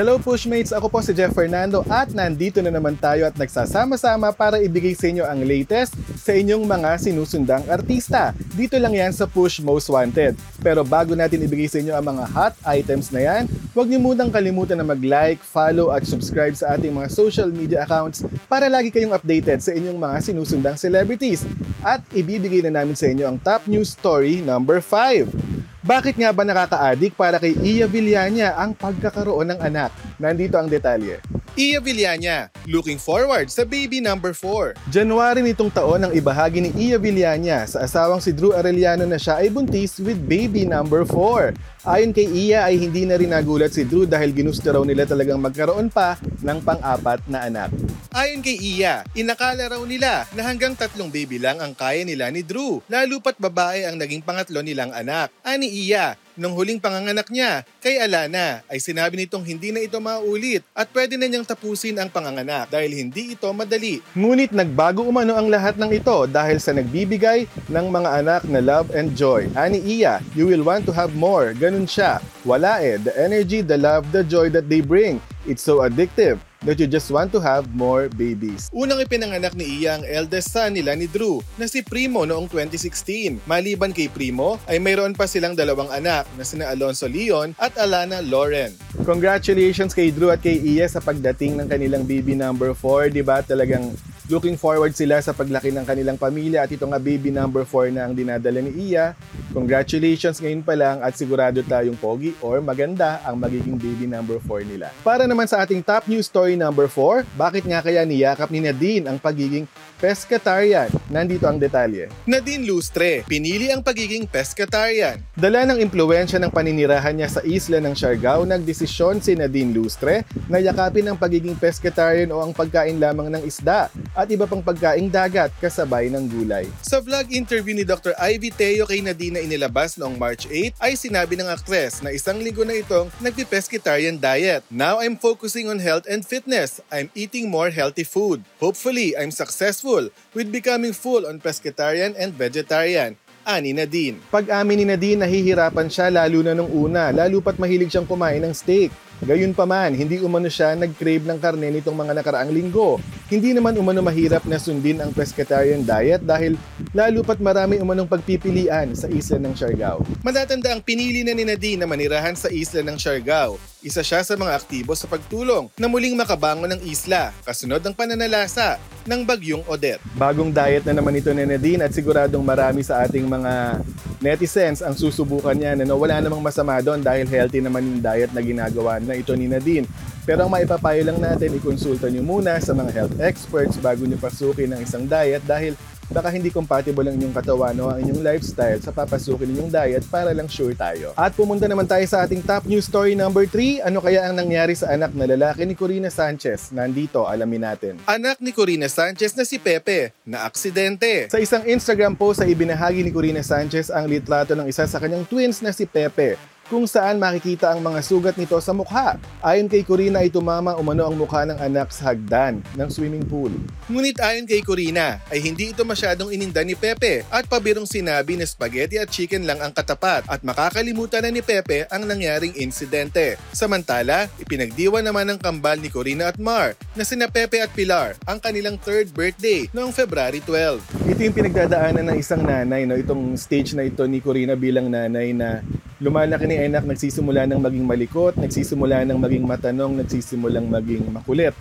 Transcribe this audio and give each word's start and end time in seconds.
Hello 0.00 0.16
Pushmates! 0.16 0.72
Ako 0.72 0.88
po 0.88 1.04
si 1.04 1.12
Jeff 1.12 1.36
Fernando 1.36 1.84
at 1.84 2.08
nandito 2.16 2.64
na 2.64 2.72
naman 2.72 2.96
tayo 2.96 3.28
at 3.28 3.36
nagsasama-sama 3.36 4.32
para 4.32 4.56
ibigay 4.56 4.96
sa 4.96 5.12
inyo 5.12 5.28
ang 5.28 5.44
latest 5.44 5.92
sa 6.16 6.32
inyong 6.32 6.64
mga 6.64 6.96
sinusundang 6.96 7.68
artista. 7.68 8.32
Dito 8.56 8.80
lang 8.80 8.96
yan 8.96 9.12
sa 9.12 9.28
Push 9.28 9.60
Most 9.60 9.92
Wanted. 9.92 10.40
Pero 10.64 10.88
bago 10.88 11.12
natin 11.12 11.44
ibigay 11.44 11.68
sa 11.68 11.84
inyo 11.84 11.92
ang 11.92 12.16
mga 12.16 12.24
hot 12.32 12.56
items 12.64 13.12
na 13.12 13.20
yan, 13.28 13.44
huwag 13.76 13.92
niyo 13.92 14.00
munang 14.00 14.32
kalimutan 14.32 14.80
na 14.80 14.88
mag-like, 14.88 15.44
follow 15.44 15.92
at 15.92 16.08
subscribe 16.08 16.56
sa 16.56 16.80
ating 16.80 16.96
mga 16.96 17.12
social 17.12 17.52
media 17.52 17.84
accounts 17.84 18.24
para 18.48 18.72
lagi 18.72 18.88
kayong 18.88 19.12
updated 19.12 19.60
sa 19.60 19.76
inyong 19.76 20.00
mga 20.00 20.16
sinusundang 20.32 20.80
celebrities. 20.80 21.44
At 21.84 22.00
ibibigay 22.16 22.64
na 22.64 22.72
namin 22.72 22.96
sa 22.96 23.04
inyo 23.04 23.28
ang 23.28 23.36
top 23.44 23.68
news 23.68 23.92
story 23.92 24.40
number 24.40 24.80
5. 24.80 25.49
Bakit 25.80 26.20
nga 26.20 26.28
ba 26.28 26.44
nakaka-addict 26.44 27.16
para 27.16 27.40
kay 27.40 27.56
Iya 27.56 27.88
Villania 27.88 28.52
ang 28.52 28.76
pagkakaroon 28.76 29.48
ng 29.48 29.60
anak? 29.64 29.88
Nandito 30.20 30.60
ang 30.60 30.68
detalye. 30.68 31.24
Iya 31.56 31.80
Villania, 31.80 32.52
looking 32.68 33.00
forward 33.00 33.48
sa 33.48 33.64
baby 33.64 33.96
number 33.96 34.36
4. 34.36 34.76
January 34.92 35.40
nitong 35.40 35.72
taon 35.72 36.04
ang 36.04 36.12
ibahagi 36.12 36.68
ni 36.68 36.70
Iya 36.76 37.00
Villania 37.00 37.64
sa 37.64 37.88
asawang 37.88 38.20
si 38.20 38.28
Drew 38.36 38.52
Arellano 38.52 39.08
na 39.08 39.16
siya 39.16 39.40
ay 39.40 39.48
buntis 39.48 39.96
with 40.04 40.20
baby 40.28 40.68
number 40.68 41.08
4. 41.08 41.56
Ayon 41.88 42.12
kay 42.12 42.28
Iya 42.28 42.68
ay 42.68 42.76
hindi 42.76 43.08
na 43.08 43.16
rin 43.16 43.32
nagulat 43.32 43.72
si 43.72 43.88
Drew 43.88 44.04
dahil 44.04 44.36
ginusto 44.36 44.68
raw 44.68 44.84
nila 44.84 45.08
talagang 45.08 45.40
magkaroon 45.40 45.88
pa 45.88 46.20
ng 46.44 46.60
pang-apat 46.60 47.24
na 47.24 47.48
anak. 47.48 47.72
Ayon 48.10 48.42
kay 48.42 48.58
Iya, 48.58 49.06
inakala 49.14 49.70
raw 49.70 49.82
nila 49.86 50.26
na 50.34 50.42
hanggang 50.42 50.74
tatlong 50.74 51.14
baby 51.14 51.38
lang 51.38 51.62
ang 51.62 51.70
kaya 51.70 52.02
nila 52.02 52.26
ni 52.34 52.42
Drew, 52.42 52.82
lalo 52.90 53.22
pat 53.22 53.38
babae 53.38 53.86
ang 53.86 53.94
naging 53.94 54.18
pangatlo 54.26 54.66
nilang 54.66 54.90
anak. 54.90 55.30
Ani 55.46 55.70
Iya, 55.70 56.18
Nung 56.40 56.56
huling 56.56 56.80
panganganak 56.80 57.28
niya, 57.28 57.68
kay 57.84 58.00
Alana, 58.00 58.64
ay 58.64 58.80
sinabi 58.80 59.20
nitong 59.20 59.44
hindi 59.44 59.76
na 59.76 59.84
ito 59.84 60.00
maulit 60.00 60.64
at 60.72 60.88
pwede 60.88 61.20
na 61.20 61.28
niyang 61.28 61.44
tapusin 61.44 62.00
ang 62.00 62.08
panganganak 62.08 62.72
dahil 62.72 62.96
hindi 62.96 63.36
ito 63.36 63.44
madali. 63.52 64.00
Ngunit 64.16 64.48
nagbago 64.56 65.04
umano 65.04 65.36
ang 65.36 65.52
lahat 65.52 65.76
ng 65.76 65.92
ito 65.92 66.24
dahil 66.32 66.56
sa 66.56 66.72
nagbibigay 66.72 67.44
ng 67.68 67.86
mga 67.92 68.24
anak 68.24 68.42
na 68.48 68.64
love 68.64 68.88
and 68.96 69.12
joy. 69.12 69.52
Ani 69.52 69.84
Iya, 69.84 70.24
you 70.32 70.48
will 70.48 70.64
want 70.64 70.88
to 70.88 70.96
have 70.96 71.12
more. 71.12 71.52
Ganun 71.52 71.84
siya. 71.84 72.24
Wala 72.48 72.80
eh. 72.80 72.96
The 72.96 73.12
energy, 73.20 73.60
the 73.60 73.76
love, 73.76 74.08
the 74.08 74.24
joy 74.24 74.48
that 74.56 74.64
they 74.64 74.80
bring. 74.80 75.20
It's 75.44 75.60
so 75.60 75.84
addictive 75.84 76.40
that 76.64 76.76
you 76.76 76.86
just 76.86 77.08
want 77.08 77.32
to 77.32 77.40
have 77.40 77.68
more 77.72 78.12
babies. 78.12 78.68
Unang 78.72 79.00
ipinanganak 79.00 79.56
ni 79.56 79.80
Iya 79.80 80.00
ang 80.00 80.04
eldest 80.04 80.52
son 80.52 80.76
nila 80.76 80.92
ni 80.92 81.08
Drew 81.08 81.40
na 81.56 81.64
si 81.64 81.80
Primo 81.80 82.28
noong 82.28 82.48
2016. 82.52 83.40
Maliban 83.48 83.96
kay 83.96 84.12
Primo 84.12 84.60
ay 84.68 84.76
mayroon 84.76 85.16
pa 85.16 85.24
silang 85.24 85.56
dalawang 85.56 85.88
anak 85.88 86.28
na 86.36 86.44
sina 86.44 86.68
Alonso 86.68 87.08
Leon 87.08 87.56
at 87.56 87.72
Alana 87.80 88.20
Lauren. 88.20 88.76
Congratulations 89.08 89.96
kay 89.96 90.12
Drew 90.12 90.28
at 90.28 90.44
kay 90.44 90.60
Iya 90.60 90.84
sa 90.88 91.00
pagdating 91.00 91.56
ng 91.56 91.68
kanilang 91.68 92.04
baby 92.04 92.36
number 92.36 92.76
4. 92.76 93.08
Diba 93.08 93.40
talagang 93.40 93.96
looking 94.30 94.54
forward 94.54 94.94
sila 94.94 95.18
sa 95.18 95.34
paglaki 95.34 95.74
ng 95.74 95.82
kanilang 95.82 96.14
pamilya 96.14 96.62
at 96.62 96.70
ito 96.70 96.86
nga 96.86 97.02
baby 97.02 97.34
number 97.34 97.66
4 97.66 97.90
na 97.90 98.06
ang 98.06 98.14
dinadala 98.14 98.62
ni 98.62 98.92
Iya. 98.92 99.18
Congratulations 99.50 100.38
ngayon 100.38 100.62
pa 100.62 100.78
lang 100.78 101.02
at 101.02 101.18
sigurado 101.18 101.58
tayong 101.66 101.98
pogi 101.98 102.30
or 102.38 102.62
maganda 102.62 103.18
ang 103.26 103.34
magiging 103.42 103.74
baby 103.74 104.06
number 104.06 104.38
4 104.38 104.62
nila. 104.62 104.94
Para 105.02 105.26
naman 105.26 105.50
sa 105.50 105.66
ating 105.66 105.82
top 105.82 106.06
news 106.06 106.30
story 106.30 106.54
number 106.54 106.86
4, 106.86 107.26
bakit 107.34 107.66
nga 107.66 107.82
kaya 107.82 108.06
niyakap 108.06 108.46
ni 108.54 108.62
Nadine 108.62 109.10
ang 109.10 109.18
pagiging 109.18 109.66
pescatarian? 109.98 110.86
Nandito 111.10 111.50
ang 111.50 111.58
detalye. 111.58 112.06
Nadine 112.30 112.62
Lustre, 112.62 113.26
pinili 113.26 113.74
ang 113.74 113.82
pagiging 113.82 114.30
pescatarian. 114.30 115.18
Dala 115.34 115.66
ng 115.66 115.82
impluensya 115.82 116.38
ng 116.38 116.54
paninirahan 116.54 117.18
niya 117.18 117.26
sa 117.26 117.42
isla 117.42 117.82
ng 117.82 117.98
Siargao, 117.98 118.46
nagdesisyon 118.46 119.18
si 119.18 119.34
Nadine 119.34 119.74
Lustre 119.74 120.22
na 120.46 120.62
yakapin 120.62 121.10
ang 121.10 121.18
pagiging 121.18 121.58
pescatarian 121.58 122.30
o 122.30 122.38
ang 122.38 122.54
pagkain 122.54 123.02
lamang 123.02 123.34
ng 123.34 123.42
isda 123.42 123.90
at 124.14 124.26
iba 124.30 124.46
pang 124.46 124.62
pagkaing 124.62 125.10
dagat 125.10 125.50
kasabay 125.58 126.06
ng 126.06 126.30
gulay. 126.30 126.70
Sa 126.86 127.02
vlog 127.02 127.26
interview 127.34 127.74
ni 127.74 127.82
Dr. 127.82 128.14
Ivy 128.14 128.54
Teo 128.54 128.86
kay 128.86 129.02
Nadine 129.02 129.39
na 129.40 129.48
inilabas 129.48 129.96
noong 129.96 130.20
March 130.20 130.44
8 130.44 130.76
ay 130.76 130.92
sinabi 130.92 131.32
ng 131.40 131.48
aktres 131.48 132.04
na 132.04 132.12
isang 132.12 132.36
linggo 132.36 132.60
na 132.60 132.76
itong 132.76 133.08
nagpi-pescatarian 133.24 134.20
diet. 134.20 134.60
Now 134.68 135.00
I'm 135.00 135.16
focusing 135.16 135.72
on 135.72 135.80
health 135.80 136.04
and 136.04 136.20
fitness. 136.20 136.84
I'm 136.92 137.08
eating 137.16 137.48
more 137.48 137.72
healthy 137.72 138.04
food. 138.04 138.44
Hopefully, 138.60 139.16
I'm 139.16 139.32
successful 139.32 140.12
with 140.36 140.52
becoming 140.52 140.92
full 140.92 141.24
on 141.24 141.40
pescatarian 141.40 142.12
and 142.20 142.36
vegetarian 142.36 143.16
ani 143.48 143.72
Nadine. 143.72 144.20
Pag-amin 144.28 144.84
ni 144.84 144.84
Nadine, 144.84 145.24
nahihirapan 145.24 145.88
siya 145.88 146.12
lalo 146.12 146.44
na 146.44 146.52
nung 146.52 146.68
una, 146.68 147.08
lalo 147.08 147.40
pat 147.40 147.56
mahilig 147.56 147.88
siyang 147.88 148.04
kumain 148.04 148.44
ng 148.44 148.52
steak. 148.52 148.92
Gayunpaman, 149.20 149.92
hindi 149.92 150.16
umano 150.16 150.48
siya 150.48 150.72
nag-crave 150.72 151.28
ng 151.28 151.36
karne 151.36 151.68
nitong 151.68 151.92
mga 151.92 152.16
nakaraang 152.16 152.48
linggo. 152.56 152.96
Hindi 153.28 153.52
naman 153.52 153.76
umano 153.76 154.00
mahirap 154.00 154.48
na 154.48 154.56
sundin 154.56 154.96
ang 155.04 155.12
pescatarian 155.12 155.84
diet 155.84 156.24
dahil 156.24 156.56
lalo 156.96 157.20
pat 157.20 157.36
marami 157.36 157.76
umanong 157.76 158.08
pagpipilian 158.08 158.96
sa 158.96 159.12
isla 159.12 159.36
ng 159.36 159.52
Siargao. 159.52 160.00
Matatanda 160.24 160.72
ang 160.72 160.80
pinili 160.80 161.20
na 161.20 161.36
ni 161.36 161.44
Nadine 161.44 161.84
na 161.84 161.86
manirahan 161.86 162.32
sa 162.32 162.48
isla 162.48 162.80
ng 162.80 162.96
Siargao. 162.96 163.60
Isa 163.84 164.00
siya 164.00 164.24
sa 164.24 164.40
mga 164.40 164.56
aktibo 164.56 164.96
sa 164.96 165.04
pagtulong 165.04 165.68
na 165.76 165.86
muling 165.86 166.16
makabangon 166.16 166.72
ng 166.72 166.82
isla 166.88 167.36
kasunod 167.44 167.84
ng 167.84 167.92
pananalasa 167.92 168.80
ng 169.04 169.20
bagyong 169.28 169.68
Odette. 169.68 170.00
Bagong 170.16 170.48
diet 170.48 170.88
na 170.88 170.96
naman 170.96 171.20
ito 171.20 171.28
ni 171.36 171.44
Nadine 171.44 171.84
at 171.84 171.92
siguradong 171.92 172.42
marami 172.42 172.80
sa 172.80 173.04
ating 173.04 173.28
mga 173.28 173.84
netizens 174.20 174.84
ang 174.84 174.92
susubukan 174.92 175.56
niya 175.56 175.72
na 175.76 175.96
wala 175.96 176.20
namang 176.20 176.44
masama 176.44 176.76
doon 176.84 177.00
dahil 177.00 177.24
healthy 177.24 177.64
naman 177.64 177.80
yung 177.88 178.00
diet 178.04 178.30
na 178.36 178.44
ginagawa 178.44 179.00
na 179.00 179.16
ito 179.16 179.32
ni 179.32 179.48
Nadine. 179.48 179.88
Pero 180.28 180.44
ang 180.44 180.52
maipapayo 180.52 181.00
lang 181.02 181.18
natin, 181.18 181.56
ikonsulta 181.56 182.12
nyo 182.12 182.20
muna 182.20 182.60
sa 182.60 182.76
mga 182.76 182.92
health 182.92 183.16
experts 183.18 183.80
bago 183.80 184.04
nyo 184.04 184.20
pasukin 184.20 184.76
ang 184.76 184.84
isang 184.84 185.08
diet 185.08 185.40
dahil 185.48 185.72
baka 186.10 186.28
hindi 186.28 186.50
compatible 186.50 187.06
ang 187.06 187.16
inyong 187.16 187.34
katawan 187.34 187.74
o 187.78 187.94
ang 187.94 187.98
inyong 188.02 188.22
lifestyle 188.26 188.82
sa 188.82 188.90
papasukin 188.90 189.46
ninyong 189.46 189.70
diet 189.70 190.04
para 190.10 190.34
lang 190.34 190.50
sure 190.50 190.74
tayo. 190.74 191.14
At 191.14 191.38
pumunta 191.38 191.70
naman 191.70 191.86
tayo 191.86 192.02
sa 192.10 192.26
ating 192.26 192.42
top 192.42 192.66
news 192.66 192.90
story 192.90 193.14
number 193.14 193.46
3. 193.46 193.86
Ano 193.86 194.02
kaya 194.02 194.26
ang 194.26 194.34
nangyari 194.34 194.74
sa 194.74 194.90
anak 194.90 195.14
na 195.14 195.30
lalaki 195.30 195.62
ni 195.62 195.78
Corina 195.78 196.10
Sanchez? 196.10 196.74
Nandito, 196.74 197.30
alamin 197.30 197.62
natin. 197.62 197.94
Anak 198.10 198.42
ni 198.42 198.50
Corina 198.50 198.90
Sanchez 198.90 199.38
na 199.38 199.46
si 199.46 199.62
Pepe, 199.62 200.10
na 200.26 200.44
aksidente. 200.44 201.30
Sa 201.30 201.38
isang 201.38 201.62
Instagram 201.62 202.18
post 202.18 202.42
ay 202.42 202.50
ibinahagi 202.52 203.06
ni 203.06 203.14
Corina 203.14 203.46
Sanchez 203.46 203.88
ang 203.88 204.10
litrato 204.10 204.58
ng 204.58 204.66
isa 204.66 204.84
sa 204.90 204.98
kanyang 204.98 205.22
twins 205.30 205.62
na 205.62 205.70
si 205.70 205.86
Pepe 205.86 206.49
kung 206.70 206.86
saan 206.86 207.18
makikita 207.18 207.74
ang 207.74 207.82
mga 207.82 207.98
sugat 207.98 208.38
nito 208.38 208.54
sa 208.62 208.70
mukha. 208.70 209.18
Ayon 209.42 209.66
kay 209.66 209.82
Corina 209.82 210.22
ay 210.22 210.30
tumama 210.30 210.78
umano 210.78 211.02
ang 211.02 211.18
mukha 211.18 211.42
ng 211.42 211.58
anak 211.58 211.90
sa 211.90 212.14
hagdan 212.14 212.62
ng 212.78 212.88
swimming 212.88 213.26
pool. 213.26 213.50
Ngunit 213.90 214.22
ayon 214.22 214.46
kay 214.46 214.62
Corina 214.62 215.18
ay 215.34 215.42
hindi 215.42 215.74
ito 215.74 215.82
masyadong 215.82 216.30
ininda 216.30 216.62
ni 216.62 216.78
Pepe 216.78 217.26
at 217.26 217.50
pabirong 217.50 217.90
sinabi 217.90 218.38
na 218.38 218.46
spaghetti 218.46 219.02
at 219.02 219.10
chicken 219.10 219.50
lang 219.50 219.58
ang 219.58 219.74
katapat 219.74 220.22
at 220.30 220.46
makakalimutan 220.46 221.26
na 221.26 221.34
ni 221.34 221.42
Pepe 221.42 221.90
ang 221.90 222.06
nangyaring 222.06 222.54
insidente. 222.54 223.34
Samantala, 223.50 224.30
ipinagdiwa 224.38 225.02
naman 225.02 225.26
ng 225.34 225.42
kambal 225.42 225.82
ni 225.82 225.90
Corina 225.90 226.30
at 226.30 226.38
Mar 226.38 226.78
na 226.94 227.02
sina 227.02 227.26
Pepe 227.26 227.58
at 227.58 227.74
Pilar 227.74 228.14
ang 228.30 228.38
kanilang 228.38 228.78
third 228.78 229.10
birthday 229.10 229.66
noong 229.74 229.90
February 229.90 230.38
12. 230.46 231.10
Ito 231.10 231.20
yung 231.26 231.34
pinagdadaanan 231.34 232.14
ng 232.14 232.16
isang 232.22 232.46
nanay, 232.46 232.86
no? 232.86 232.94
itong 232.94 233.34
stage 233.34 233.74
na 233.74 233.82
ito 233.82 234.06
ni 234.06 234.22
Corina 234.22 234.54
bilang 234.54 234.86
nanay 234.86 235.34
na 235.34 235.66
lumalaki 236.00 236.48
ni 236.48 236.56
anak, 236.56 236.88
nagsisimula 236.88 237.44
ng 237.44 237.60
maging 237.60 237.84
malikot, 237.84 238.34
nagsisimula 238.40 239.04
ng 239.04 239.20
maging 239.20 239.44
matanong, 239.44 240.00
nagsisimulang 240.00 240.66
maging 240.66 241.04
makulit. 241.12 241.52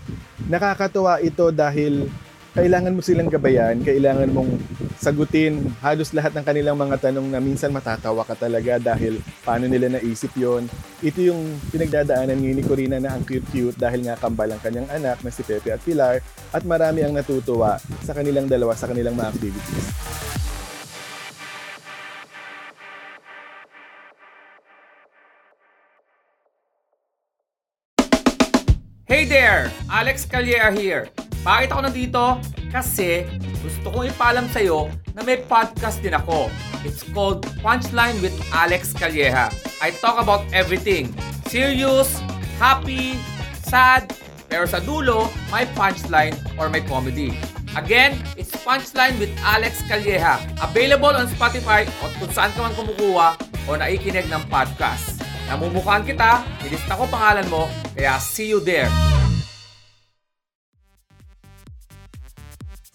Nakakatuwa 0.47 1.19
ito 1.19 1.51
dahil 1.51 2.07
kailangan 2.55 2.95
mo 2.95 3.03
silang 3.03 3.29
gabayan, 3.29 3.83
kailangan 3.83 4.31
mong 4.33 4.57
sagutin 4.97 5.69
halos 5.79 6.11
lahat 6.11 6.33
ng 6.33 6.43
kanilang 6.43 6.75
mga 6.75 6.97
tanong 7.07 7.29
na 7.29 7.39
minsan 7.39 7.69
matatawa 7.69 8.25
ka 8.25 8.33
talaga 8.33 8.81
dahil 8.81 9.21
paano 9.45 9.69
nila 9.69 9.91
naisip 9.91 10.33
yon. 10.33 10.65
Ito 10.99 11.19
yung 11.19 11.59
pinagdadaanan 11.69 12.39
ni 12.39 12.63
Corina 12.65 12.97
na 12.97 13.15
ang 13.15 13.23
cute-cute 13.23 13.77
dahil 13.77 14.07
nga 14.07 14.17
kambal 14.17 14.49
ang 14.49 14.59
kanyang 14.59 14.89
anak 14.89 15.21
na 15.21 15.31
si 15.31 15.45
Pepe 15.45 15.71
at 15.71 15.83
Pilar 15.83 16.19
at 16.51 16.63
marami 16.65 17.05
ang 17.05 17.13
natutuwa 17.13 17.77
sa 18.01 18.11
kanilang 18.11 18.49
dalawa 18.49 18.73
sa 18.75 18.89
kanilang 18.89 19.13
mga 19.15 19.29
activities. 19.29 20.18
There! 29.49 29.71
Alex 29.89 30.29
Calleja 30.29 30.69
here. 30.69 31.09
Bakit 31.41 31.73
ako 31.73 31.81
nandito? 31.89 32.23
Kasi 32.69 33.25
gusto 33.65 33.89
kong 33.89 34.13
ipaalam 34.13 34.45
sa'yo 34.53 34.93
na 35.17 35.25
may 35.25 35.41
podcast 35.41 35.97
din 36.05 36.13
ako. 36.13 36.53
It's 36.85 37.01
called 37.01 37.41
Punchline 37.65 38.21
with 38.21 38.35
Alex 38.53 38.93
Calleja. 38.93 39.49
I 39.81 39.89
talk 39.97 40.21
about 40.21 40.45
everything. 40.53 41.09
Serious, 41.49 42.21
happy, 42.61 43.17
sad, 43.65 44.13
pero 44.45 44.69
sa 44.69 44.77
dulo, 44.85 45.33
may 45.49 45.65
punchline 45.73 46.37
or 46.61 46.69
may 46.69 46.85
comedy. 46.85 47.33
Again, 47.73 48.21
it's 48.37 48.53
Punchline 48.61 49.17
with 49.17 49.33
Alex 49.41 49.81
Calleja. 49.89 50.37
Available 50.61 51.13
on 51.17 51.25
Spotify 51.33 51.89
o 52.05 52.09
kung 52.21 52.29
saan 52.29 52.53
ka 52.53 52.69
man 52.69 52.73
kumukuha 52.77 53.33
o 53.65 53.69
naikinig 53.73 54.29
ng 54.29 54.45
podcast. 54.45 55.17
Namumukhaan 55.49 56.05
kita, 56.05 56.45
nilista 56.61 56.93
ko 56.93 57.09
pangalan 57.09 57.45
mo, 57.49 57.65
kaya 57.97 58.21
see 58.21 58.45
you 58.45 58.61
there. 58.61 58.89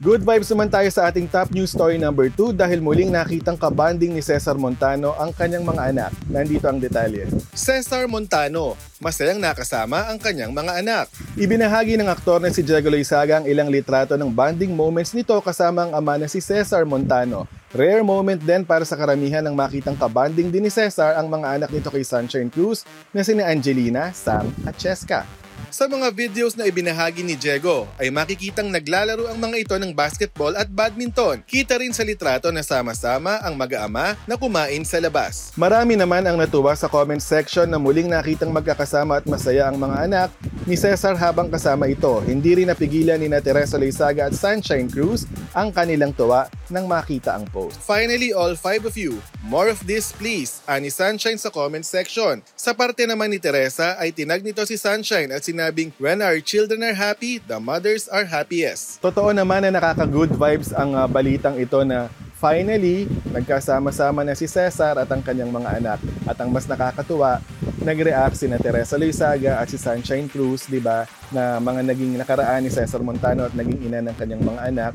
Good 0.05 0.21
vibes 0.21 0.53
naman 0.53 0.69
tayo 0.69 0.85
sa 0.93 1.09
ating 1.09 1.33
top 1.33 1.49
news 1.49 1.73
story 1.73 1.97
number 1.97 2.29
2 2.29 2.53
dahil 2.53 2.85
muling 2.85 3.09
nakitang 3.09 3.57
kabanding 3.57 4.13
ni 4.13 4.21
Cesar 4.21 4.53
Montano 4.53 5.17
ang 5.17 5.33
kanyang 5.33 5.65
mga 5.65 5.97
anak. 5.97 6.13
Nandito 6.29 6.69
ang 6.69 6.77
detalye. 6.77 7.25
Cesar 7.57 8.05
Montano, 8.05 8.77
masayang 9.01 9.41
nakasama 9.41 10.05
ang 10.13 10.21
kanyang 10.21 10.53
mga 10.53 10.85
anak. 10.85 11.09
Ibinahagi 11.41 11.97
ng 11.97 12.13
aktor 12.13 12.37
na 12.37 12.53
si 12.53 12.61
Diego 12.61 12.93
Loizaga 12.93 13.41
ang 13.41 13.49
ilang 13.49 13.73
litrato 13.73 14.13
ng 14.21 14.29
bonding 14.29 14.77
moments 14.77 15.17
nito 15.17 15.41
kasama 15.41 15.89
ang 15.89 15.97
ama 15.97 16.21
na 16.21 16.29
si 16.29 16.45
Cesar 16.45 16.85
Montano. 16.85 17.49
Rare 17.73 18.05
moment 18.05 18.45
din 18.45 18.61
para 18.61 18.85
sa 18.85 19.01
karamihan 19.01 19.41
ng 19.41 19.57
makitang 19.57 19.97
kabanding 19.97 20.53
din 20.53 20.69
ni 20.69 20.71
Cesar 20.71 21.17
ang 21.17 21.33
mga 21.33 21.57
anak 21.57 21.73
nito 21.73 21.89
kay 21.89 22.05
Sunshine 22.05 22.53
Cruz 22.53 22.85
na 23.09 23.25
sina 23.25 23.49
Angelina, 23.49 24.13
Sam 24.13 24.53
at 24.69 24.77
Cheska. 24.77 25.44
Sa 25.75 25.91
mga 25.91 26.07
videos 26.15 26.55
na 26.55 26.71
ibinahagi 26.71 27.27
ni 27.27 27.35
Diego, 27.35 27.91
ay 27.99 28.07
makikitang 28.07 28.71
naglalaro 28.71 29.27
ang 29.27 29.43
mga 29.43 29.57
ito 29.59 29.75
ng 29.75 29.91
basketball 29.91 30.55
at 30.55 30.71
badminton. 30.71 31.43
Kita 31.43 31.75
rin 31.83 31.91
sa 31.91 32.07
litrato 32.07 32.47
na 32.55 32.63
sama-sama 32.63 33.43
ang 33.43 33.59
mag-aama 33.59 34.15
na 34.23 34.39
kumain 34.39 34.87
sa 34.87 35.03
labas. 35.03 35.51
Marami 35.59 35.99
naman 35.99 36.23
ang 36.23 36.39
natuwa 36.39 36.79
sa 36.79 36.87
comment 36.87 37.19
section 37.19 37.67
na 37.67 37.83
muling 37.83 38.07
nakitang 38.07 38.55
magkakasama 38.55 39.19
at 39.19 39.27
masaya 39.27 39.67
ang 39.67 39.75
mga 39.75 39.97
anak 40.07 40.29
ni 40.65 40.81
Cesar 40.81 41.13
habang 41.21 41.53
kasama 41.53 41.85
ito. 41.89 42.25
Hindi 42.25 42.65
rin 42.65 42.69
napigilan 42.73 43.21
ni 43.21 43.29
na 43.29 43.41
Teresa 43.41 43.77
Loizaga 43.77 44.29
at 44.29 44.35
Sunshine 44.37 44.89
Cruz 44.89 45.29
ang 45.53 45.69
kanilang 45.69 46.17
tuwa 46.17 46.49
nang 46.73 46.89
makita 46.89 47.37
ang 47.37 47.45
post. 47.53 47.77
Finally, 47.85 48.33
all 48.33 48.57
five 48.57 48.89
of 48.89 48.97
you, 48.97 49.21
more 49.45 49.69
of 49.69 49.81
this 49.85 50.17
please, 50.17 50.65
ani 50.65 50.89
Sunshine 50.89 51.37
sa 51.37 51.53
comment 51.53 51.85
section. 51.85 52.41
Sa 52.57 52.73
parte 52.73 53.05
naman 53.05 53.29
ni 53.29 53.37
Teresa 53.37 54.01
ay 54.01 54.11
tinag 54.17 54.41
nito 54.41 54.65
si 54.65 54.81
Sunshine 54.81 55.29
at 55.37 55.45
sinabing, 55.45 55.93
When 56.01 56.25
our 56.25 56.41
children 56.41 56.81
are 56.81 56.97
happy, 56.97 57.45
the 57.45 57.61
mothers 57.61 58.09
are 58.09 58.25
happiest. 58.25 59.05
Totoo 59.05 59.37
naman 59.37 59.69
na 59.69 59.77
nakaka-good 59.77 60.33
vibes 60.33 60.73
ang 60.73 60.97
ah, 60.97 61.05
balitang 61.05 61.61
ito 61.61 61.85
na 61.85 62.09
finally, 62.45 63.09
nagkasama-sama 63.33 64.21
na 64.21 64.37
si 64.37 64.45
Cesar 64.45 65.01
at 65.01 65.09
ang 65.09 65.25
kanyang 65.25 65.49
mga 65.49 65.81
anak. 65.81 66.01
At 66.29 66.37
ang 66.41 66.53
mas 66.53 66.69
nakakatuwa, 66.69 67.41
nag-react 67.85 68.35
si 68.35 68.49
na 68.49 68.57
Teresa 68.57 68.97
Loizaga 68.97 69.61
at 69.61 69.69
si 69.69 69.77
Sunshine 69.77 70.27
Cruz, 70.33 70.65
di 70.67 70.81
ba, 70.81 71.05
na 71.29 71.61
mga 71.61 71.85
naging 71.85 72.17
nakaraan 72.17 72.65
ni 72.65 72.73
Cesar 72.73 73.05
Montano 73.05 73.45
at 73.45 73.53
naging 73.53 73.85
ina 73.85 74.01
ng 74.01 74.17
kanyang 74.17 74.41
mga 74.41 74.61
anak. 74.73 74.93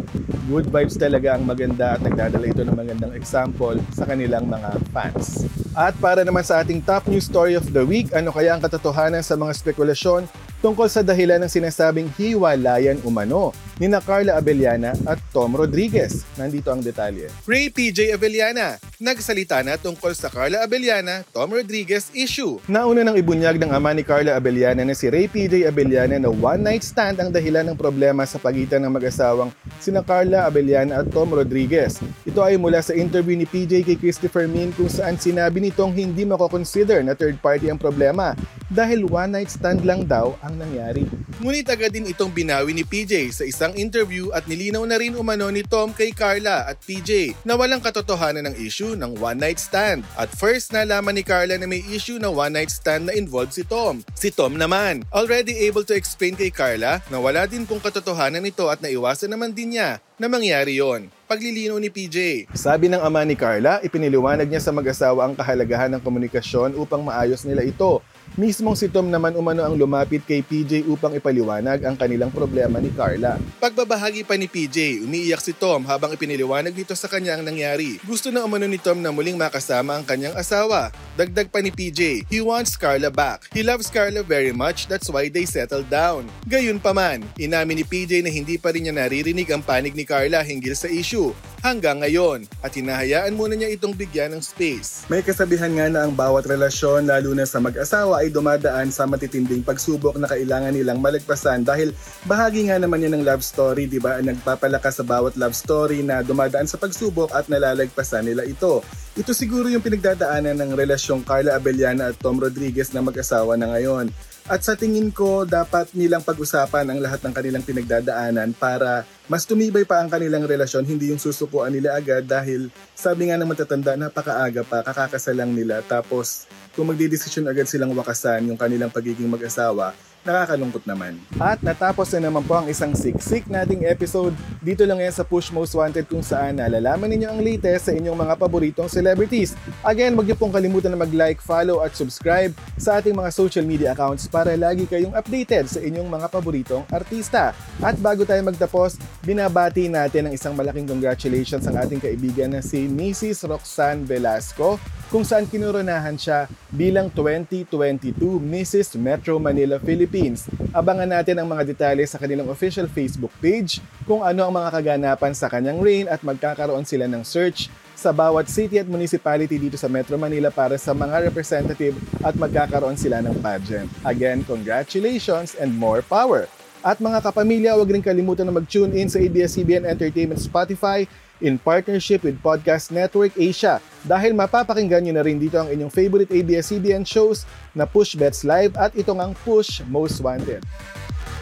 Good 0.50 0.74
vibes 0.74 0.98
talaga 0.98 1.38
ang 1.38 1.46
maganda 1.46 1.96
at 1.96 2.02
nagdadala 2.02 2.46
ito 2.50 2.66
ng 2.66 2.74
magandang 2.74 3.14
example 3.14 3.78
sa 3.94 4.10
kanilang 4.10 4.50
mga 4.50 4.82
fans. 4.90 5.46
At 5.78 5.94
para 6.02 6.26
naman 6.26 6.42
sa 6.42 6.66
ating 6.66 6.82
top 6.82 7.06
news 7.06 7.30
story 7.30 7.54
of 7.54 7.70
the 7.70 7.86
week, 7.86 8.10
ano 8.12 8.34
kaya 8.34 8.58
ang 8.58 8.62
katotohanan 8.66 9.22
sa 9.22 9.38
mga 9.38 9.54
spekulasyon 9.54 10.26
tungkol 10.60 10.90
sa 10.90 11.06
dahilan 11.06 11.40
ng 11.46 11.52
sinasabing 11.52 12.10
hiwalayan 12.18 13.00
umano 13.06 13.54
ni 13.80 13.88
na 13.88 14.04
Carla 14.04 14.36
Abellana 14.36 14.92
at 15.08 15.18
Tom 15.32 15.56
Rodriguez. 15.56 16.28
Nandito 16.36 16.68
ang 16.70 16.84
detalye. 16.84 17.32
Ray 17.48 17.72
PJ 17.72 18.12
Avellana, 18.12 18.76
nagsalita 19.00 19.64
na 19.64 19.80
tungkol 19.80 20.12
sa 20.12 20.28
Carla 20.28 20.62
Abellana, 20.62 21.24
Tom 21.32 21.56
Rodriguez 21.56 22.12
issue. 22.12 22.60
Nauna 22.68 23.08
nang 23.08 23.16
ibunyag 23.16 23.56
ng 23.56 23.72
ama 23.72 23.96
ni 23.96 24.04
Carla 24.04 24.36
Abellana 24.36 24.84
na 24.84 24.92
si 24.92 25.08
Ray 25.08 25.32
PJ 25.32 25.64
Abellana 25.64 26.20
na 26.20 26.28
one-night 26.28 26.84
stand 26.84 27.24
ang 27.24 27.32
dahilan 27.32 27.72
ng 27.72 27.80
problema 27.80 28.28
sa 28.28 28.36
pagitan 28.36 28.84
ng 28.84 28.92
mag-asawang 28.92 29.50
sina 29.80 30.04
Carla 30.04 30.44
Abellana 30.46 31.00
at 31.00 31.08
Tom 31.10 31.32
Rodriguez. 31.32 32.04
Ito 32.28 32.44
ay 32.44 32.60
mula 32.60 32.84
sa 32.84 32.92
interview 32.92 33.40
ni 33.40 33.48
PJ 33.48 33.88
kay 33.88 33.96
Christopher 33.96 34.46
Min 34.52 34.76
kung 34.76 34.92
saan 34.92 35.16
sinabi 35.16 35.64
nitong 35.64 35.96
hindi 35.96 36.28
mako-consider 36.28 37.00
na 37.00 37.16
third 37.16 37.40
party 37.40 37.72
ang 37.72 37.80
problema 37.80 38.36
dahil 38.68 39.08
one-night 39.08 39.50
stand 39.50 39.88
lang 39.88 40.04
daw 40.04 40.36
ang 40.44 40.60
nangyari. 40.60 41.08
Ngunit 41.42 41.66
agad 41.72 41.96
din 41.96 42.12
itong 42.12 42.30
binawi 42.30 42.76
ni 42.76 42.84
PJ 42.84 43.32
sa 43.34 43.48
isang 43.48 43.69
interview 43.76 44.32
at 44.32 44.48
nilinaw 44.48 44.86
na 44.88 44.98
rin 44.98 45.14
umano 45.14 45.52
ni 45.52 45.62
Tom 45.62 45.92
kay 45.92 46.16
Carla 46.16 46.66
at 46.66 46.80
PJ 46.82 47.36
na 47.44 47.60
walang 47.60 47.84
katotohanan 47.84 48.48
ng 48.50 48.56
issue 48.58 48.96
ng 48.96 49.20
one-night 49.20 49.60
stand. 49.60 50.08
At 50.16 50.32
first 50.34 50.72
nalaman 50.72 51.20
ni 51.20 51.24
Carla 51.28 51.60
na 51.60 51.68
may 51.68 51.84
issue 51.92 52.18
ng 52.18 52.32
one-night 52.32 52.72
stand 52.72 53.12
na 53.12 53.14
involved 53.14 53.54
si 53.54 53.68
Tom. 53.68 54.02
Si 54.16 54.32
Tom 54.32 54.56
naman, 54.56 55.04
already 55.12 55.68
able 55.68 55.84
to 55.84 55.94
explain 55.94 56.34
kay 56.40 56.50
Carla 56.50 57.04
na 57.12 57.18
wala 57.20 57.46
din 57.46 57.68
pong 57.68 57.84
katotohanan 57.84 58.42
nito 58.42 58.72
at 58.72 58.80
naiwasan 58.80 59.30
naman 59.30 59.52
din 59.52 59.78
niya 59.78 60.00
na 60.20 60.28
mangyari 60.28 60.80
yon. 60.80 61.08
Paglilinaw 61.30 61.78
ni 61.78 61.88
PJ. 61.94 62.50
Sabi 62.58 62.90
ng 62.90 63.00
ama 63.00 63.22
ni 63.24 63.38
Carla, 63.38 63.80
ipiniliwanag 63.86 64.50
niya 64.50 64.60
sa 64.60 64.74
mag-asawa 64.74 65.30
ang 65.30 65.38
kahalagahan 65.38 65.94
ng 65.96 66.02
komunikasyon 66.02 66.74
upang 66.76 67.06
maayos 67.06 67.46
nila 67.46 67.62
ito. 67.62 68.02
Mismong 68.40 68.80
si 68.80 68.88
Tom 68.88 69.12
naman 69.12 69.36
umano 69.36 69.68
ang 69.68 69.76
lumapit 69.76 70.24
kay 70.24 70.40
PJ 70.40 70.88
upang 70.88 71.12
ipaliwanag 71.12 71.84
ang 71.84 72.00
kanilang 72.00 72.32
problema 72.32 72.80
ni 72.80 72.88
Carla. 72.88 73.36
Pagbabahagi 73.60 74.24
pa 74.24 74.40
ni 74.40 74.48
PJ, 74.48 75.04
umiiyak 75.04 75.44
si 75.44 75.52
Tom 75.52 75.84
habang 75.84 76.16
ipiniliwanag 76.16 76.72
nito 76.72 76.96
sa 76.96 77.12
kanya 77.12 77.36
ang 77.36 77.44
nangyari. 77.44 78.00
Gusto 78.08 78.32
na 78.32 78.48
umano 78.48 78.64
ni 78.64 78.80
Tom 78.80 79.04
na 79.04 79.12
muling 79.12 79.36
makasama 79.36 80.00
ang 80.00 80.08
kanyang 80.08 80.40
asawa. 80.40 80.88
Dagdag 81.20 81.52
pa 81.52 81.60
ni 81.60 81.68
PJ, 81.68 82.32
he 82.32 82.40
wants 82.40 82.80
Carla 82.80 83.12
back. 83.12 83.52
He 83.52 83.60
loves 83.60 83.92
Carla 83.92 84.24
very 84.24 84.56
much, 84.56 84.88
that's 84.88 85.12
why 85.12 85.28
they 85.28 85.44
settled 85.44 85.92
down. 85.92 86.24
Gayun 86.48 86.80
pa 86.80 86.96
man, 86.96 87.28
inamin 87.36 87.84
ni 87.84 87.84
PJ 87.84 88.24
na 88.24 88.32
hindi 88.32 88.56
pa 88.56 88.72
rin 88.72 88.88
niya 88.88 88.96
naririnig 88.96 89.52
ang 89.52 89.60
panig 89.60 89.92
ni 89.92 90.08
Carla 90.08 90.40
hinggil 90.48 90.80
sa 90.80 90.88
issue 90.88 91.36
hanggang 91.60 92.00
ngayon 92.00 92.48
at 92.64 92.72
hinahayaan 92.72 93.36
muna 93.36 93.56
niya 93.56 93.72
itong 93.76 93.96
bigyan 93.96 94.36
ng 94.36 94.44
space. 94.44 95.08
May 95.12 95.24
kasabihan 95.24 95.72
nga 95.76 95.88
na 95.92 96.08
ang 96.08 96.14
bawat 96.16 96.48
relasyon, 96.48 97.08
lalo 97.08 97.36
na 97.36 97.44
sa 97.44 97.60
mag-asawa, 97.60 98.24
ay 98.24 98.32
dumadaan 98.32 98.92
sa 98.92 99.04
matitinding 99.04 99.64
pagsubok 99.64 100.16
na 100.16 100.28
kailangan 100.28 100.76
nilang 100.76 101.04
malagpasan 101.04 101.68
dahil 101.68 101.92
bahagi 102.28 102.72
nga 102.72 102.80
naman 102.80 103.04
yan 103.04 103.20
ng 103.20 103.26
love 103.28 103.44
story, 103.44 103.88
di 103.88 104.00
ba? 104.00 104.20
Nagpapalakas 104.24 105.04
sa 105.04 105.06
bawat 105.06 105.36
love 105.36 105.56
story 105.56 106.00
na 106.04 106.24
dumadaan 106.24 106.68
sa 106.68 106.80
pagsubok 106.80 107.32
at 107.36 107.52
nalalagpasan 107.52 108.28
nila 108.28 108.48
ito. 108.48 108.80
Ito 109.20 109.36
siguro 109.36 109.68
yung 109.68 109.84
pinagdadaanan 109.84 110.56
ng 110.56 110.72
relasyong 110.80 111.28
Carla 111.28 111.60
Abellana 111.60 112.16
at 112.16 112.18
Tom 112.24 112.40
Rodriguez 112.40 112.96
na 112.96 113.04
mag-asawa 113.04 113.60
na 113.60 113.76
ngayon. 113.76 114.08
At 114.50 114.66
sa 114.66 114.74
tingin 114.74 115.14
ko, 115.14 115.46
dapat 115.46 115.94
nilang 115.94 116.26
pag-usapan 116.26 116.90
ang 116.90 116.98
lahat 116.98 117.22
ng 117.22 117.34
kanilang 117.38 117.62
pinagdadaanan 117.62 118.58
para 118.58 119.06
mas 119.30 119.46
tumibay 119.46 119.86
pa 119.86 120.02
ang 120.02 120.10
kanilang 120.10 120.42
relasyon, 120.50 120.90
hindi 120.90 121.14
yung 121.14 121.22
susukuan 121.22 121.70
nila 121.70 121.94
agad 121.94 122.26
dahil 122.26 122.74
sabi 122.98 123.30
nga 123.30 123.38
ng 123.38 123.46
matatanda, 123.46 123.94
napakaaga 123.94 124.66
pa, 124.66 124.82
kakakasalang 124.82 125.54
nila. 125.54 125.86
Tapos 125.86 126.50
kung 126.74 126.90
magdidesisyon 126.90 127.46
agad 127.46 127.70
silang 127.70 127.94
wakasan 127.94 128.50
yung 128.50 128.58
kanilang 128.58 128.90
pagiging 128.90 129.30
mag-asawa, 129.30 129.94
nakakalungkot 130.30 130.86
naman. 130.86 131.18
At 131.42 131.60
natapos 131.66 132.14
na 132.14 132.30
naman 132.30 132.46
po 132.46 132.62
ang 132.62 132.70
isang 132.70 132.94
siksik 132.94 133.50
nating 133.50 133.90
episode. 133.90 134.38
Dito 134.62 134.86
lang 134.86 135.02
yan 135.02 135.10
sa 135.10 135.26
Push 135.26 135.50
Most 135.50 135.74
Wanted 135.74 136.06
kung 136.06 136.22
saan 136.22 136.62
nalalaman 136.62 137.10
ninyo 137.10 137.28
ang 137.34 137.42
latest 137.42 137.90
sa 137.90 137.94
inyong 137.98 138.14
mga 138.14 138.34
paboritong 138.38 138.86
celebrities. 138.86 139.58
Again, 139.82 140.14
huwag 140.14 140.30
niyo 140.30 140.38
pong 140.38 140.54
kalimutan 140.54 140.94
na 140.94 141.02
mag-like, 141.02 141.42
follow 141.42 141.82
at 141.82 141.98
subscribe 141.98 142.54
sa 142.78 143.02
ating 143.02 143.18
mga 143.18 143.34
social 143.34 143.66
media 143.66 143.98
accounts 143.98 144.30
para 144.30 144.54
lagi 144.54 144.86
kayong 144.86 145.18
updated 145.18 145.66
sa 145.66 145.82
inyong 145.82 146.06
mga 146.06 146.28
paboritong 146.30 146.86
artista. 146.94 147.58
At 147.82 147.98
bago 147.98 148.22
tayo 148.22 148.46
magtapos, 148.46 149.02
binabati 149.26 149.90
natin 149.90 150.30
ang 150.30 150.34
isang 150.38 150.54
malaking 150.54 150.86
congratulations 150.86 151.66
ang 151.66 151.82
ating 151.82 151.98
kaibigan 151.98 152.54
na 152.54 152.62
si 152.62 152.86
Mrs. 152.86 153.50
Roxanne 153.50 154.06
Velasco 154.06 154.78
kung 155.10 155.26
saan 155.26 155.50
kinoronahan 155.50 156.14
siya 156.14 156.46
bilang 156.70 157.10
2022 157.10 158.14
Mrs. 158.38 158.94
Metro 158.94 159.42
Manila 159.42 159.82
Philippines. 159.82 160.46
Abangan 160.70 161.10
natin 161.10 161.42
ang 161.42 161.50
mga 161.50 161.66
detalye 161.66 162.06
sa 162.06 162.22
kanilang 162.22 162.46
official 162.54 162.86
Facebook 162.86 163.34
page 163.42 163.82
kung 164.06 164.22
ano 164.22 164.46
ang 164.46 164.54
mga 164.54 164.70
kaganapan 164.70 165.34
sa 165.34 165.50
kanyang 165.50 165.82
reign 165.82 166.06
at 166.06 166.22
magkakaroon 166.22 166.86
sila 166.86 167.10
ng 167.10 167.26
search 167.26 167.74
sa 167.98 168.14
bawat 168.14 168.48
city 168.48 168.80
at 168.80 168.88
municipality 168.88 169.60
dito 169.60 169.76
sa 169.76 169.90
Metro 169.90 170.16
Manila 170.16 170.54
para 170.54 170.78
sa 170.78 170.94
mga 170.96 171.26
representative 171.28 171.98
at 172.24 172.38
magkakaroon 172.38 172.96
sila 172.96 173.20
ng 173.20 173.36
pageant. 173.42 173.90
Again, 174.06 174.46
congratulations 174.46 175.58
and 175.58 175.74
more 175.74 176.06
power! 176.06 176.48
At 176.80 177.04
mga 177.04 177.20
kapamilya, 177.20 177.76
huwag 177.76 177.92
rin 177.92 178.00
kalimutan 178.00 178.48
na 178.48 178.56
mag-tune 178.56 178.96
in 178.96 179.12
sa 179.12 179.20
ABS-CBN 179.20 179.84
Entertainment 179.84 180.40
Spotify 180.40 181.04
in 181.44 181.60
partnership 181.60 182.24
with 182.24 182.40
Podcast 182.40 182.88
Network 182.88 183.36
Asia 183.36 183.84
dahil 184.08 184.32
mapapakinggan 184.32 185.04
nyo 185.04 185.14
na 185.20 185.24
rin 185.28 185.36
dito 185.36 185.60
ang 185.60 185.68
inyong 185.68 185.92
favorite 185.92 186.32
ABS-CBN 186.32 187.04
shows 187.04 187.44
na 187.76 187.84
Push 187.84 188.16
Bets 188.16 188.48
Live 188.48 188.80
at 188.80 188.96
ito 188.96 189.12
ang 189.12 189.36
Push 189.44 189.84
Most 189.92 190.24
Wanted. 190.24 190.64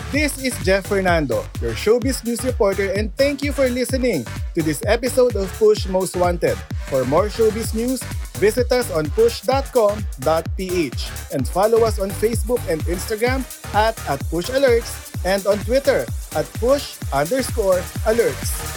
This 0.07 0.39
is 0.39 0.55
Jeff 0.63 0.87
Fernando, 0.87 1.43
your 1.59 1.73
showbiz 1.73 2.23
news 2.23 2.39
reporter, 2.45 2.93
and 2.95 3.13
thank 3.17 3.43
you 3.43 3.51
for 3.51 3.67
listening 3.67 4.23
to 4.55 4.63
this 4.63 4.81
episode 4.87 5.35
of 5.35 5.51
Push 5.59 5.85
Most 5.87 6.15
Wanted. 6.15 6.55
For 6.87 7.03
more 7.03 7.27
showbiz 7.27 7.75
news, 7.75 8.01
visit 8.39 8.71
us 8.71 8.89
on 8.91 9.11
push.com.ph 9.11 11.01
and 11.33 11.43
follow 11.43 11.83
us 11.83 11.99
on 11.99 12.09
Facebook 12.23 12.63
and 12.71 12.79
Instagram 12.87 13.43
at, 13.75 13.99
at 14.07 14.23
Push 14.31 14.47
Alerts 14.47 15.11
and 15.25 15.45
on 15.45 15.59
Twitter 15.67 16.05
at 16.35 16.45
push 16.55 16.95
underscore 17.11 17.83
alerts. 18.07 18.76